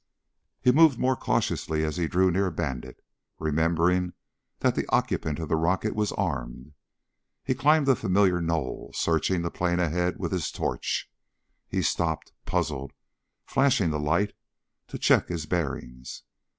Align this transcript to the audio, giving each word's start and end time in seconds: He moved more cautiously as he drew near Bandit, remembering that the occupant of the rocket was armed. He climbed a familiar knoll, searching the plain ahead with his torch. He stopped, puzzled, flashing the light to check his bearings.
He 0.61 0.71
moved 0.71 0.97
more 0.97 1.15
cautiously 1.15 1.83
as 1.83 1.97
he 1.97 2.07
drew 2.07 2.31
near 2.31 2.49
Bandit, 2.49 3.03
remembering 3.37 4.13
that 4.61 4.73
the 4.73 4.87
occupant 4.89 5.37
of 5.37 5.47
the 5.47 5.55
rocket 5.55 5.93
was 5.93 6.11
armed. 6.13 6.73
He 7.43 7.53
climbed 7.53 7.87
a 7.87 7.95
familiar 7.95 8.41
knoll, 8.41 8.91
searching 8.95 9.43
the 9.43 9.51
plain 9.51 9.79
ahead 9.79 10.17
with 10.17 10.31
his 10.31 10.49
torch. 10.51 11.07
He 11.67 11.83
stopped, 11.83 12.33
puzzled, 12.47 12.93
flashing 13.45 13.91
the 13.91 13.99
light 13.99 14.33
to 14.87 14.97
check 14.97 15.27
his 15.27 15.45
bearings. 15.45 16.23